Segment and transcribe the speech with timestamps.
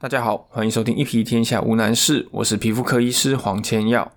[0.00, 4.12] 大家好，欢迎收听一皮天下无难事，我是皮肤科医师黄千耀。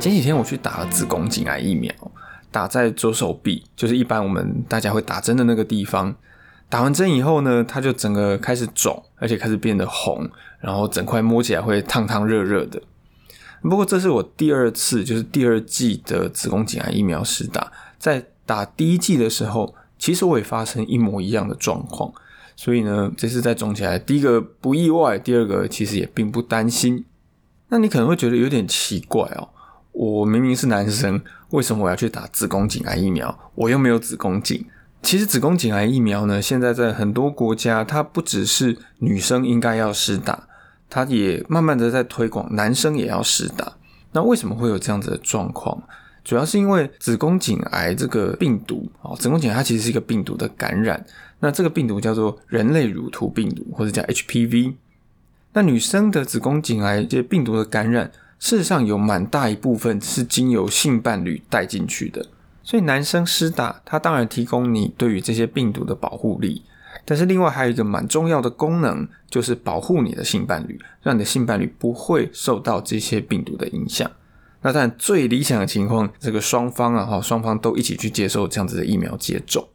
[0.00, 1.92] 前几天我去打了子宫颈癌疫苗，
[2.50, 6.16] 打在左手臂，就是一般我们大家会打针的那个地方。
[6.70, 10.26] 打完针以后呢，它就整个开始肿，而且开始变得红，
[10.58, 12.80] 然后整块摸起来会烫烫热热的。
[13.62, 17.72] 不过这是我第二次，就是第二季的子宫颈癌疫苗施打。
[17.98, 22.12] 在打第一季的时候，其实我也发生一模一样的状况，
[22.54, 27.04] 所以呢，这次再肿起来，第一个不意外，第二个其实也并不担心。
[27.68, 29.48] 那你可能会觉得有点奇怪哦，
[29.90, 31.20] 我明明是男生，
[31.50, 33.36] 为什么我要去打子宫颈癌疫苗？
[33.56, 34.64] 我又没有子宫颈。
[35.02, 40.45] 其实子宫颈癌疫苗呢，现在在很多国家，它不只是女生应该要施打。
[40.88, 43.72] 它也慢慢的在推广，男生也要试打。
[44.12, 45.82] 那为什么会有这样子的状况？
[46.24, 51.04] 主要是因为子宫颈癌这个病毒啊，子宫颈癌它其实是一个病毒的感染。
[51.38, 54.74] 那这个病毒叫做人类乳头病毒，或者叫 HPV。
[55.52, 62.26] 那女生的子宫颈癌这些病毒的感染，事实上有蛮大一部分是经由性伴侣带进去的。
[62.62, 66.62] 所以男生施打，它当然提供你对于这些病毒的保护力。
[67.08, 74.10] 但是另外还有一个蛮重要的功能，就是保护你的性伴侣，让你的性伴侣不会受到这些病毒的影响。
[74.62, 79.68] 那当然最理想的情况，这个双方啊哈，双方都一起去接受这样子的疫苗接种。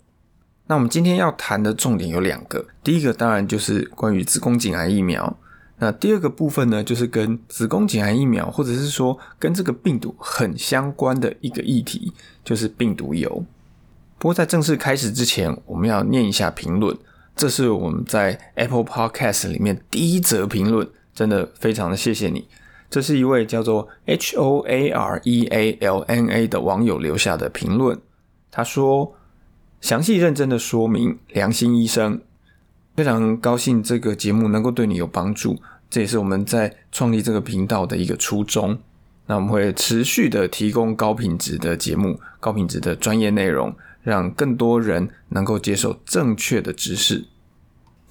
[0.68, 5.38] 那我们今天要谈的重点有两个，第一个当然就是关于子宫颈癌疫苗，
[5.80, 12.12] 那第二个部分呢，就是跟子宫颈癌疫苗或者是说跟这个病毒很相关的一个议题，
[12.44, 13.46] 就是病毒疣。
[14.18, 16.98] 不过在正式开始之前，我们要念一下评论。
[17.36, 22.48] 这是我们在 Apple Podcast 里面第一则评论，真的非常的谢谢你。
[22.90, 27.98] 这是一位叫做 H O A R E A L N A 的网友留下的评论。
[28.52, 29.16] 他说
[29.82, 32.22] ：“详细认真的说明，良心医生，
[32.96, 35.58] 非常高兴这个节目能够对你有帮助。
[35.90, 38.78] 这也是我们在创立这个频道的一个初衷。
[39.26, 43.74] 那我们会持续的提供高品质的节目，高品质的专业内容。”
[44.04, 47.24] 让更多人能够接受正确的知识。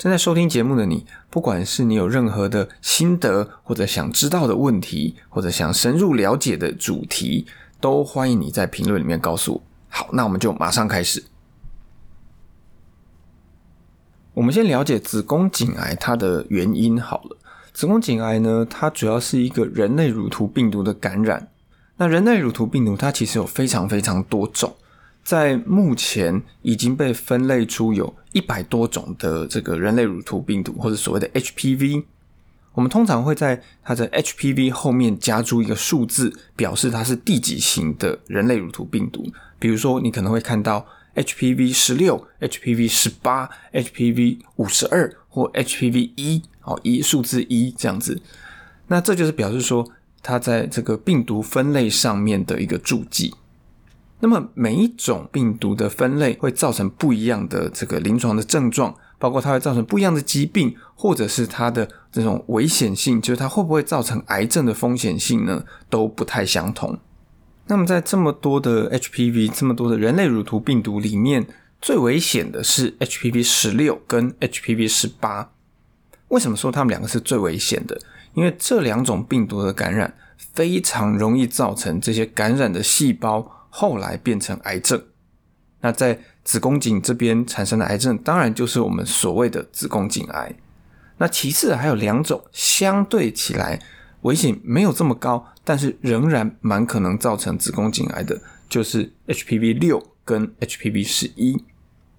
[0.01, 7.47] 正在收听节目的你，不管是你有任何的心得，或者想知道的问题，或者想深入了解的主题，
[7.83, 9.63] 都欢迎你在评论里面告诉我。
[9.91, 11.23] 好，那我们就马上开始。
[14.33, 17.37] 我们先了解子宫颈癌它的原因好了。
[17.75, 21.49] 子宫颈癌呢，它主要是一个人类乳头病毒的感染。
[21.99, 24.75] 那人类乳头病毒它其实有非常非常多种。
[25.31, 32.03] 在目前已经被分类出有一百多种的这个人类乳头病毒，或者所谓的 HPV。
[32.73, 39.25] 我们通常会在它的 HPV 后面加注一个数字，表示它是第几型的人类乳头病毒。
[39.61, 48.21] 比如说，你可能会看到 HPV 十六、HPV 十八、HPV 五十二或 HPV 一，哦，一数字一这样子。
[48.89, 49.89] 那这就是表示说，
[50.25, 53.33] 它在这个病毒分类上面的一个注记。
[54.23, 66.99] 那么每一种病毒的分类会造成不一样的这个临床的症状，包括它会造成不一样的疾病，或者是它的这种危险性，就是它会不会造成癌症的风险性呢，都不太相同。
[67.67, 71.47] 那么在这么多的 HPV，这么多的人类乳头病毒里面，
[71.81, 75.51] 最危险的是 HPV 十六跟 HPV 十八。
[76.29, 77.99] 为什么说它们两个是最危险的？
[78.35, 83.57] 因为这两种病毒的感染非常容易造成这些感染的细胞。
[83.71, 85.03] 后来变成癌症，
[85.81, 90.55] 那在子宫颈这边产生的癌症，当然就是我们所谓的子宫颈癌。
[91.19, 93.81] 那其次还有两种相对起来
[94.23, 101.65] 危险没有这么高，但是仍然蛮可能造成子宫颈癌的，就是 HPV 六跟 HPV 十一。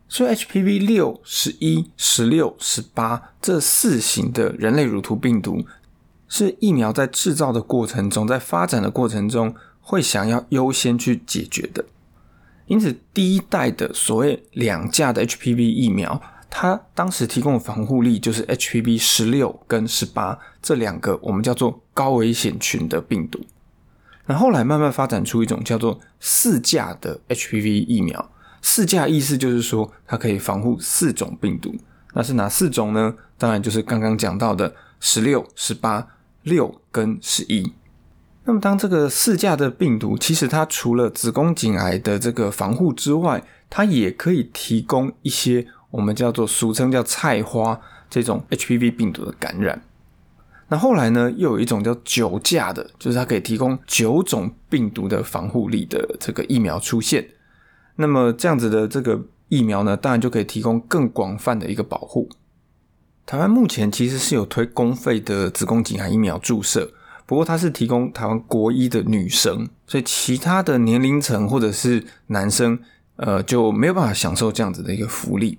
[0.07, 5.65] 所以 HPV 六、十一、十六、十八这四型的人类乳头病毒，
[6.27, 9.53] 是疫苗在制造的过程中，在发展的过程中。
[9.81, 11.83] 会想要优先去解决的，
[12.67, 23.41] 因此第一代的所谓两价的 HPV 疫苗，它当时提供的防护力就是 HPV 十六跟十八这两个我们叫做高危险群的病毒。
[24.27, 28.31] 那后来慢慢发展出一种叫做四价的 HPV 疫苗，
[28.61, 31.75] 四价意思就是说它可以防护四种病毒。
[32.13, 33.15] 那是哪四种呢？
[33.37, 36.07] 当然就是刚刚讲到的十六、十八、
[36.43, 37.73] 六跟十一。
[38.51, 49.81] 那么，当这个四价的病毒，其实它除了子宫颈癌的这个防护之外，它也可以提供一些我们叫做俗称叫菜花这种 HPV 病毒的感染。
[50.67, 57.25] 那后来呢，又有一种叫九价的，就是它可以提供九种病毒的防护力的这个疫苗出现。
[57.95, 62.27] 那么这样子的这个疫苗呢，当然就可以提供更广泛的一个保护。
[63.25, 66.91] 台湾目前其实是有推公费的子宫颈癌疫苗注射，
[67.31, 72.77] 不过它是提供台湾国一的女生，所以其他的年龄层或者是男生，
[73.15, 75.57] 呃，就没有办法享受这样子的一个福利。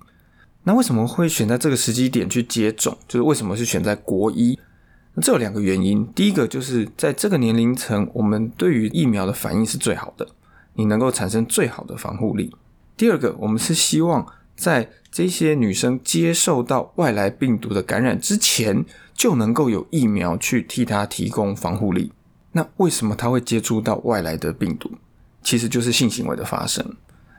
[0.65, 2.95] 那为什么会选在这个时机点去接种？
[3.07, 4.59] 就是为什么是选在国一？
[5.15, 6.07] 那这有两个原因。
[6.13, 10.27] 第一个就是在这个年龄层，我们对于疫苗的反应是最好的，
[10.75, 12.55] 你能够产生最好的防护力。
[12.95, 14.23] 第二个，我们是希望
[14.55, 22.11] 在这些女生接受到外来病毒的感染之前，就能够有疫苗去替他提供防护力。
[22.51, 24.91] 那为什么他会接触到外来的病毒？
[25.41, 26.95] 其实就是性行为的发生。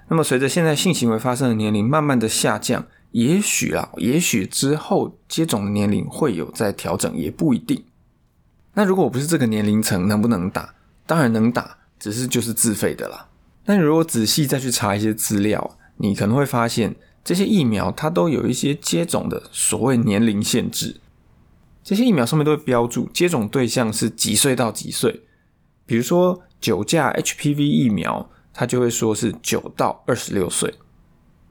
[0.09, 2.87] 那么随着现在性行为发生的年龄慢慢的下降。
[3.13, 7.85] 也许啊，也许之后接种的年龄会有在调整，也不一定。
[8.73, 10.75] 那如果我不是这个年龄层，能不能打？
[11.07, 13.29] 当然能打，只是就是自费的啦。
[13.65, 20.97] 但如果仔细再去查一些资料，你可能会发现这些疫苗它都有一些接种的所谓年龄限制。
[21.85, 25.23] 这些疫苗上面都会标注接种对象是几岁到几岁。
[25.87, 30.75] 比如说九价 HPV 疫苗，它就会说是九到二十六岁。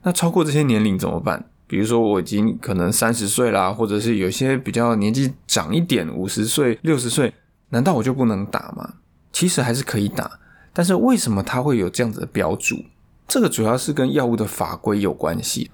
[0.02, 1.48] 那超过这些年龄怎么办？
[1.66, 7.32] 比如说我已经可能三十岁啦，或者是有些比较年纪长一点，五十岁、六十岁，
[7.70, 8.94] 难道我就不能打吗？
[9.32, 10.38] 其实还是可以打，
[10.72, 12.84] 但是为什么它会有这样子的标注？
[13.26, 15.70] 这个主要是跟药物的法规有关系。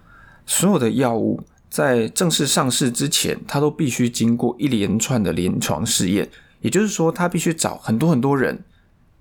[0.46, 1.40] 所有的药物
[1.70, 6.28] 在正式上市之前，它都必须经过一连串的临床试验，
[6.60, 8.62] 也就是说，它必须找很多很多人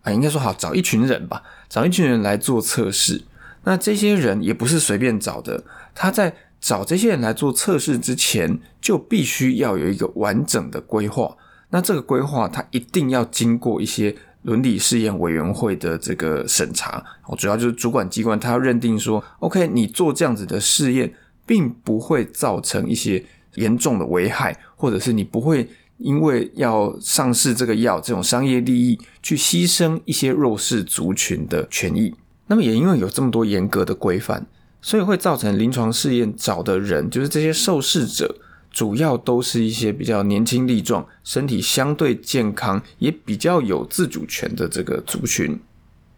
[0.01, 3.21] 啊，应该说好找一群人吧，找一群人来做测试。
[3.63, 5.63] 那这些人也不是随便找的，
[5.95, 6.35] 他在。
[6.61, 11.33] 找这些人来做测试之前，就必须要有一个完整的规划。
[11.69, 17.01] 那这个规划，它一定要经过一些伦理试验委员会的这个审查。
[17.27, 21.13] 哦，主要就是主管机关，他要认定说，OK，你做这样子的试验，
[21.49, 23.25] 并不会造成一些
[23.55, 25.67] 严重的危害，或者是你不会
[25.97, 32.13] 因为要上市这个药这种商业利益，去牺牲一些弱势族群的权益。
[32.45, 34.45] 那么，也因为有这么多严格的规范。
[34.81, 38.33] 所以会造成临床试验找的人，就是这些受试者，
[38.71, 45.59] 主要都是一些比较年轻力壮、身体相对健康，也比较有自主权的这个族群。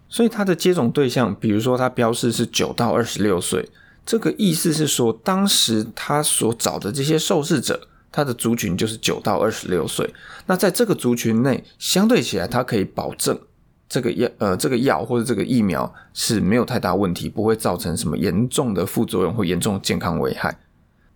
[0.08, 3.68] 所以他的接种对象，比如说他标示是九到二十六岁，
[4.06, 10.14] 这个意思是说，当时他所找的这些受试者，他的族群就是九到二十六岁。
[10.46, 13.40] 那在这个族群内，相对起来，他可以保证。
[13.88, 20.58] 这个药呃，这个药或者这个疫苗是没有太大问题，不会造成什么严重的副作用或严重健康危害。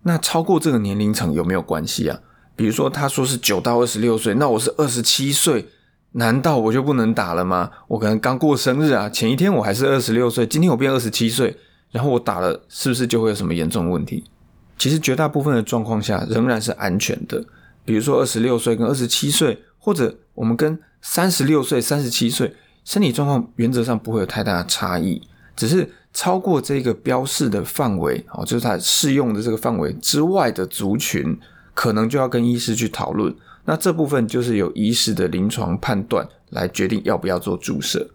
[0.02, 2.20] 那超过这个年龄层有没有关系啊？
[2.54, 5.66] 比如说他说是九到二十六岁，那我是二十七岁，
[6.12, 7.70] 难道我就不能打了吗？
[7.88, 11.56] 我可能刚过生日啊，前一天我还是二十六岁，今天我变二十七岁，
[11.90, 14.24] 然后我打了，是不是就会有什么严重的问题？
[14.78, 17.44] 其实绝大部分的状况下仍然是安全的。
[17.84, 22.54] 比如说二十六岁跟二十七岁，或者我们跟三十六岁、三十七岁。
[22.84, 25.20] 身体状况原则上不会有太大的差异，
[25.56, 31.36] 只是超过这个标示的范围哦，就是它适用的这个范围之外的族群，
[31.74, 33.34] 可能就要跟医师去讨论。
[33.64, 38.08] 那这部分就是由医师的临床判断来决定要不要做注射。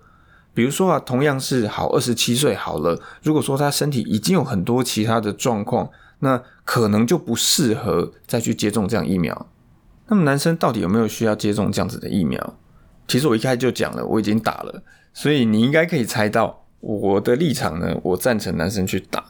[0.53, 5.89] 比如说啊，同样是好二十七岁好了，如果说他身体已经有很多其他的状况，
[6.19, 9.47] 那可能就不适合再去接种这样疫苗。
[10.07, 12.57] 那么男生到底有没有需要接种这样子的疫苗？
[13.07, 17.97] 其实我一开始就讲了，我已经打了，所以你应该可以猜到我的立场呢。
[18.03, 19.23] 我赞成男生去打。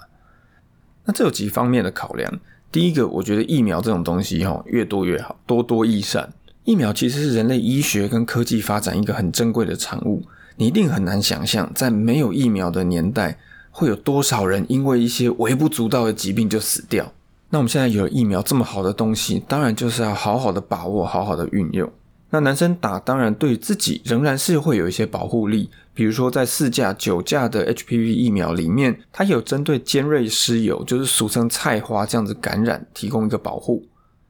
[1.06, 2.40] 那这有几方面的考量。
[2.72, 6.34] 第一个，我觉得疫苗这种东西哈，越多越好，多多益善。
[6.64, 10.24] 疫苗其实是人类医学跟科技发展一个很珍贵的产物。
[10.58, 13.38] 你一定很难想象，在没有疫苗的年代，
[13.72, 17.12] 会有多少人因为一些微不足道的疾病就死掉。
[17.50, 21.92] 那我们现在有了疫苗这么好的东西，当然就是要好好的把握，好好的运用。
[22.30, 33.86] 那男生打当然对自己仍然是会有一些保护力，比如说在四价、九价的 HPV 疫苗里面，它有针对尖锐湿疣，就是俗称菜花这样子感染提供一个保护，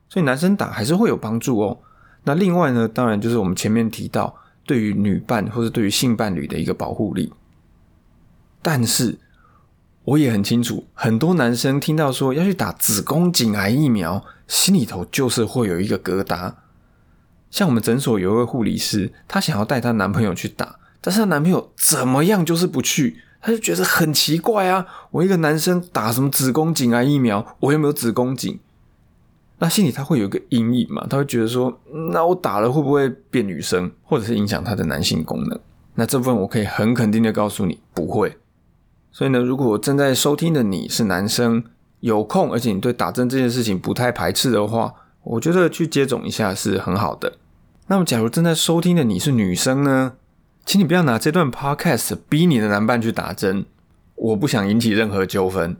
[0.09, 1.77] 所以男生打还是会有帮助哦。
[2.23, 4.35] 那另外呢，当然就是我们前面提到
[4.71, 7.33] 对于女伴或者对于性伴侣的一个保护力。
[8.61, 9.17] 但是
[10.05, 16.53] 我也很清楚，很多男生听到说要去打子宫颈癌疫苗，心里头就是会有一个疙瘩。
[17.49, 24.87] 像我们诊所有一位护理师，她想要带她男朋友去打，但是她男朋友怎么样就是不去，她就觉得很奇怪啊！
[25.11, 28.57] 我一个男生打什么子宫颈癌疫苗，我又没有子宫颈。
[29.63, 31.79] 那心里他会有一个阴影嘛，他会觉得说，
[32.11, 35.59] 那我打了会不会变女生，或者是影响他的男性功能？
[35.93, 38.39] 那这部分我可以很肯定的告诉你，不会。
[39.11, 41.63] 所以呢，如果正在收听的你是男生，
[41.99, 47.33] 有空，而且你对打针这件事情不太排斥的话，我觉得去接种一下是很好的。
[47.85, 50.13] 那么，假如正在收听的你是女生呢，
[50.65, 53.65] 请你不要拿这段 podcast 逼你的男伴去打针，
[54.15, 55.77] 我不想引起任何纠纷。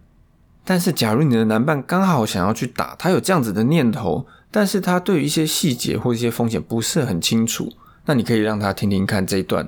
[0.64, 7.74] 但是，假如你的男伴刚好想要去打，他有这样子的念头，但是他对于一些细节或一些风险不是很清楚，
[8.06, 9.68] 那你可以让他听听看这一段。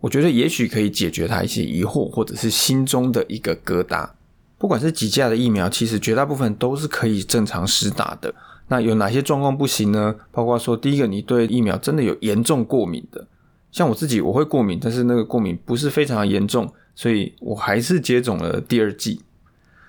[0.00, 4.08] 我觉得也许可以解决他一些疑惑，或者是心中的一个疙瘩。
[4.58, 8.34] 不管是几价的疫苗，其实绝大部分都是可以正常施打的。
[8.68, 10.14] 那有哪些状况不行呢？
[10.30, 13.26] 包括说，第一个，你对疫苗真的有严重过敏的，
[13.70, 19.20] 像我自己，我会过敏，但是那个过敏不是非常严重，所以我还是接种了第二剂。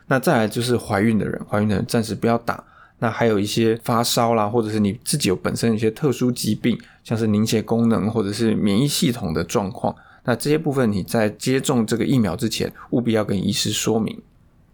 [0.08, 2.64] 那再来就是怀孕的人，怀孕的人暂时不要打。
[3.00, 9.94] 那还有一些发烧啦，或者是你自己有本身一些特殊疾病，像是凝血功能或者是免疫系统的状况，
[10.24, 14.18] 那这些部分你在接种这个疫苗之前，务必要跟医师说明。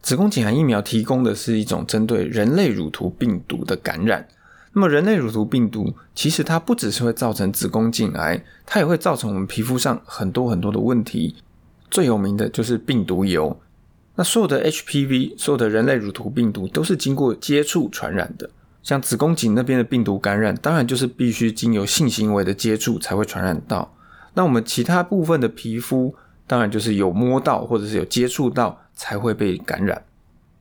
[0.01, 4.27] 子宫颈癌疫苗提供的是一种针对人类乳头病毒的感染。
[4.73, 11.35] 那么人类乳头病毒其实它不只是会造成子宫颈癌，它也会造成我们皮肤上很多很多的问题。
[11.89, 13.57] 最有名的就是病毒疣。
[14.19, 18.49] 那所有的 HPV，所有的人类乳头病毒都是经过接触传染的。
[18.83, 23.95] 像子宫颈那边的病毒感染，当然就是必须经由性行为的接触才会传染到。
[24.33, 26.13] 那我们其他部分的皮肤，
[26.45, 30.03] 当然就是有摸到或者是有接触到才会被感染。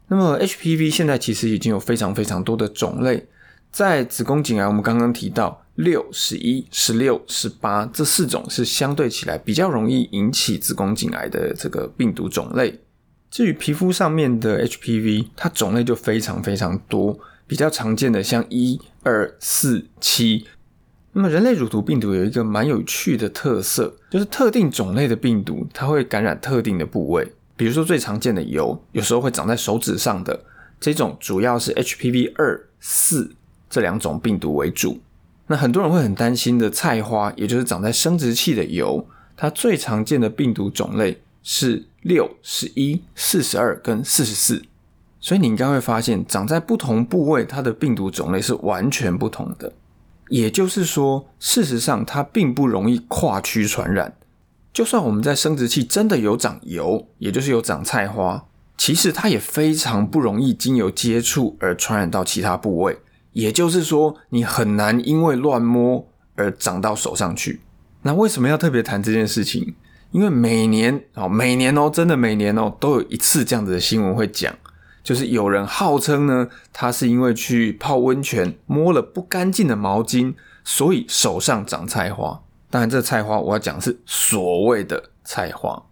[0.07, 3.27] 那么 HPV 现在其实已经有非常非常多的种类，
[3.73, 12.79] 在子宫颈癌，我们刚刚提到六、十一、十六、十八这四种是相对起来比较容易引起子宫颈癌的这个病毒种类。
[13.31, 20.47] 至于皮肤上面的 HPV，它种类就非常非常多，比较常见的像一、二、四、七。
[21.13, 30.45] 那么人类乳头病毒有一个蛮有趣的特色，就是特定种类的病毒它会感染特定的部位，比如说最常见的疣，有时候会长在手指上的
[30.79, 33.33] 这种，主要是 HPV 二、四
[33.69, 35.01] 这两种病毒为主。
[35.49, 39.05] 那很多人会很担心的菜花，也就是长在生殖器的疣，
[39.37, 41.87] 它最常见的病毒种类是。
[42.03, 44.63] 六、十一、四十二跟四十四，
[45.21, 49.71] 所以你应该会发现，长在不同部位，它的病毒种类是完全不同的。
[50.29, 54.15] 也就是说，事实上它并不容易跨区传染。
[54.73, 58.47] 就算我们在生殖器真的有长疣，也就是有长菜花，
[58.79, 62.97] 其实它也非常不容易经由接触而传染到其他部位。
[63.33, 67.61] 也就是说，你很难因为乱摸而长到手上去。
[68.03, 69.75] 那为什么要特别谈这件事情？
[70.11, 74.55] 因为每年哦，每年哦，真的每年哦，都有一次这样子的新闻会讲，
[75.03, 80.35] 就是有人号称呢，他是因为去泡温泉摸了不干净的毛巾，
[80.65, 82.41] 所以手上长菜花。
[82.71, 85.83] 当然，这菜花我要讲是所谓的菜花。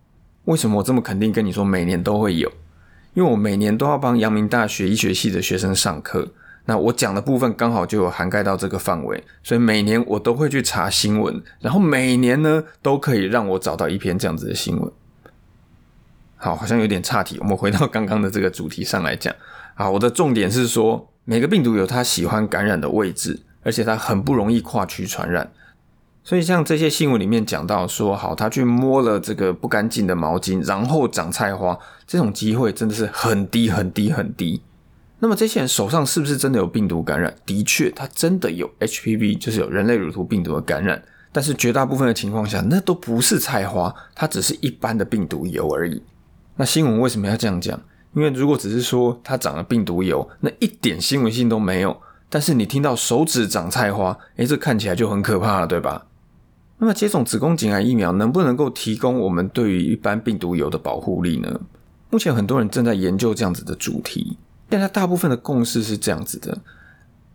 [0.44, 2.50] 为什么我这么肯定跟你说每年都会有？
[3.14, 6.28] 因为我每年都要帮阳明大学医学系的学生上课。
[6.66, 14.92] 那我讲的部分刚好就有涵盖到这个范围，所以每年我都会去查新闻，然后每年呢都可以让我找到一篇这样子的新闻。
[16.36, 19.34] 好，好像有点岔题，我们回到刚刚的这个主题上来讲。
[19.74, 25.50] 好，我的重点是说，每个病毒有它喜欢感染的位置，而且它很不容易跨区传染。
[26.24, 34.60] 所以像这些新闻里面讲到说，好，他去摸了这个不干净的毛巾，然后长菜花，这种机会真的是很低很低很低。
[35.18, 37.34] 那么这些人手上是不是真的有病毒感染？
[37.46, 41.02] 的确，他真的有 HPV，就是有人类乳头病毒的感染。
[41.32, 46.02] 但是绝大部分的情况下，那都不是菜花，它只是一般的病毒疣而已。
[46.56, 47.78] 那新闻为什么要这样讲？
[48.14, 51.94] 因为如果只是说它长了病毒疣，那一点新闻性都没有。
[52.28, 56.06] 但是你听到手指长菜花，诶，这看起来就很可怕了，对吧？
[56.78, 61.60] 那么接种子宫颈癌疫苗能不能够提供我们对于一般病毒疣的保护力呢？
[62.10, 64.38] 目前很多人正在研究这样子的主题。
[64.68, 66.58] 但它大部分的共识是这样子的：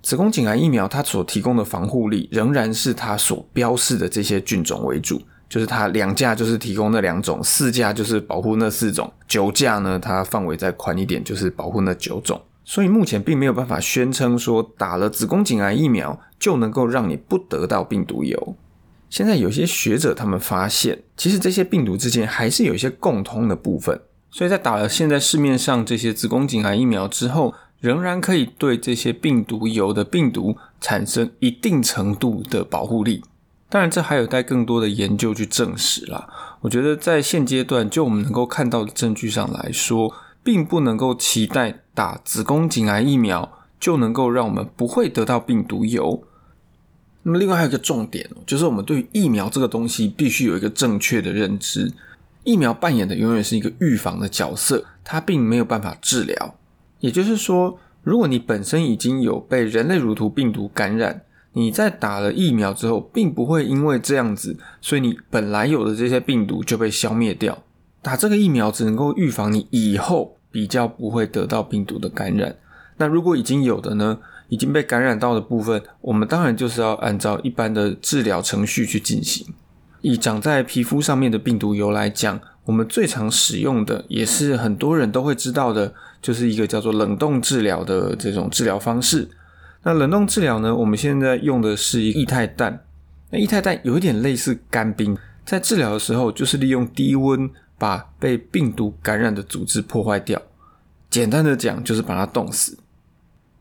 [0.02, 12.42] 子宫颈癌疫苗它所提供的防护力仍然是它所标示的这些菌种为主，就是它两价就是提供那两种，四价就是保护那四种，九价呢它范围再宽一点，就是保护那九种。
[12.64, 18.56] 所以目前并没有办法宣称说打了子宫颈癌疫苗就能够让你不得到病毒疣。
[19.10, 24.00] 现在有些学者他们发现，其实这些病毒之间还是有一些共通的部分。
[24.32, 33.24] 所以在打了现在市面上这些子宫颈癌疫苗之后，仍然可以对这些病毒有的病毒产生一定程度的保护力。
[33.68, 36.28] 当然，这还有待更多的研究去证实啦。
[36.62, 46.22] 我觉得在现阶段，就我们能够看到的证据上来说，并不能够期待打子宫颈癌疫苗就能够让我们不会得到病毒疣。
[47.24, 51.94] 那么，另外还有一个重点，就是我们对疫苗这个东西必须有一个正确的认知。
[52.44, 56.56] 疫苗扮演的永远是一个预防的角色，它并没有办法治疗。
[57.00, 61.22] 也就是说，如果你本身已经有被人类乳头病毒感染，
[61.54, 67.64] 你在打了疫苗之后，并不会因为这样子，所以你本来有的这些病毒就被消灭掉。
[68.02, 72.56] 打这个疫苗只能够预防你以后比较不会得到病毒的感染。
[72.98, 74.20] 那如果已经有的呢？
[74.50, 79.48] 已经被感染到的部分，我们当然就是要按照一般的治疗程序去进行。
[80.02, 89.30] 以长在皮肤上面的病毒疣来讲，我们最常使用的，也是很多人都会知道的，就是一个叫做冷冻治疗的这种治疗方式。
[89.84, 92.84] 那冷冻治疗呢，我们现在用的是液态氮。
[93.30, 100.42] 那液态氮有一点类似干冰，在治疗的时候，就是利用低温把被病毒感染的组织破坏掉。
[101.10, 102.78] 简单的讲，就是把它冻死。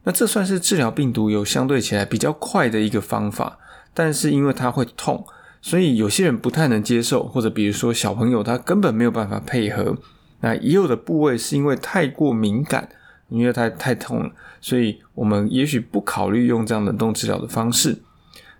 [0.04, 3.58] 那这算是治疗病毒有相对起来比较快的一个方法，
[3.92, 5.24] 但是因为它会痛，
[5.62, 9.96] 所以有些人不太能接受，或者比如说小朋友他根本没有办法配合。
[10.42, 12.88] 那也有的部位是因为太过敏感，
[13.28, 17.98] 因为它太痛了，所以我们也许不考虑用这样冷冻治疗的方式。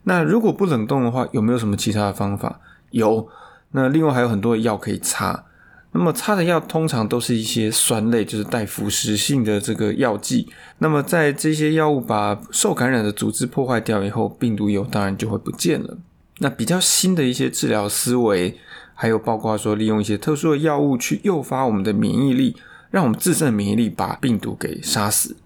[0.04, 2.60] 那如果不冷冻的话，有没有什么其他的方法？
[2.90, 3.26] 有，
[3.70, 5.46] 那另外还有很多的药可以擦。
[5.92, 10.48] 那么擦的药通常都是一些酸类，就是带腐蚀性的这个药剂。
[10.78, 15.96] 那么在这些药物把受感染的组织破坏掉以后，病毒疣当然就会不见了。
[16.42, 18.58] 那比较新的一些治疗思维，
[18.94, 22.56] 还有包括说利用一些特殊的药物去诱发我们的免疫力，
[22.90, 25.36] 让我们自身的免疫力把病毒给杀死。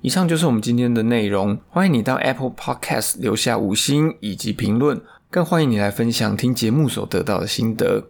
[0.00, 8.08] 以上就是我们今天的内容，欢迎你到 Apple Podcast 留下五星以及评论，更欢迎你来分享听节目所得到的心得。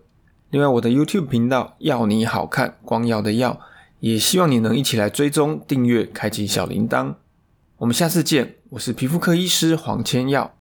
[0.49, 3.61] 另外，我的 YouTube 频道要你好看，光耀的耀，
[4.01, 7.17] 也希望你能一起来追踪、订阅、开启小铃铛。
[7.77, 10.55] 我们下次见，我是皮肤科医师黄千耀。